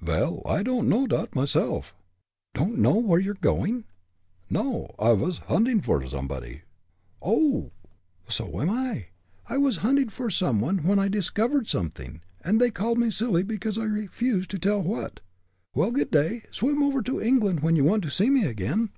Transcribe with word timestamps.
"Vel, 0.00 0.42
I 0.44 0.64
don'd 0.64 0.88
know 0.88 1.06
dot 1.06 1.36
myself." 1.36 1.94
"Don't 2.54 2.76
know 2.76 2.98
where 2.98 3.20
you're 3.20 3.34
going?" 3.40 3.84
"No; 4.50 4.92
I 4.98 5.14
vas 5.14 5.38
huntin' 5.46 5.80
vor 5.80 6.04
somebody." 6.08 6.62
"Oho! 7.22 7.70
so 8.26 8.60
am 8.60 8.68
I! 8.68 9.10
I 9.48 9.58
was 9.58 9.76
huntin' 9.86 10.08
for 10.08 10.28
some 10.28 10.58
one, 10.58 10.78
when 10.78 10.98
I 10.98 11.06
discovered 11.06 11.68
something, 11.68 12.20
and 12.40 12.60
they 12.60 12.72
called 12.72 12.98
me 12.98 13.10
silly 13.12 13.44
because 13.44 13.78
I 13.78 13.84
refused 13.84 14.50
to 14.50 14.58
tell 14.58 14.82
what. 14.82 15.20
Well, 15.72 15.92
good 15.92 16.10
day; 16.10 16.42
swim 16.50 16.82
over 16.82 17.00
to 17.02 17.22
England 17.22 17.60
when 17.60 17.76
you 17.76 17.84
want 17.84 18.02
to 18.02 18.10
see 18.10 18.28
me 18.28 18.44
again." 18.44 18.90